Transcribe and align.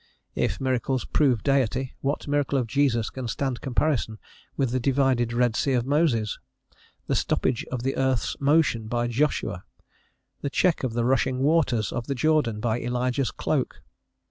If 0.33 0.59
miracles 0.59 1.05
prove 1.05 1.43
Deity, 1.43 1.93
what 2.01 2.27
miracle 2.27 2.57
of 2.57 2.65
Jesus 2.65 3.11
can 3.11 3.27
stand 3.27 3.61
comparison 3.61 4.17
with 4.57 4.71
the 4.71 4.79
divided 4.79 5.31
Red 5.31 5.55
Sea 5.55 5.73
of 5.73 5.85
Moses, 5.85 6.39
the 7.05 7.13
stoppage 7.13 7.63
of 7.65 7.83
the 7.83 7.95
earth's 7.95 8.35
motion 8.41 8.87
by 8.87 9.05
Joshua, 9.09 9.63
the 10.41 10.49
check 10.49 10.83
of 10.83 10.93
the 10.93 11.05
rushing 11.05 11.37
waters 11.43 11.91
of 11.91 12.07
the 12.07 12.15
Jordan 12.15 12.59
by 12.59 12.79
Elijah's 12.79 13.29
cloak? 13.29 13.83